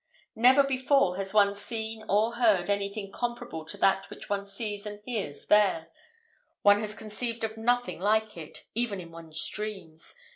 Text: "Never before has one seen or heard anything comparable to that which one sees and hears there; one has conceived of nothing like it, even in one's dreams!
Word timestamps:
"Never 0.35 0.63
before 0.63 1.17
has 1.17 1.31
one 1.31 1.53
seen 1.53 2.03
or 2.09 2.31
heard 2.37 2.71
anything 2.71 3.11
comparable 3.11 3.65
to 3.65 3.77
that 3.77 4.09
which 4.09 4.29
one 4.31 4.47
sees 4.47 4.87
and 4.87 4.99
hears 5.05 5.45
there; 5.45 5.91
one 6.63 6.79
has 6.79 6.95
conceived 6.95 7.43
of 7.43 7.55
nothing 7.55 7.99
like 7.99 8.35
it, 8.35 8.63
even 8.73 8.99
in 8.99 9.11
one's 9.11 9.47
dreams! 9.47 10.15